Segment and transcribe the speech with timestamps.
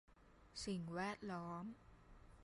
[0.63, 1.65] สิ่งแวดล้อม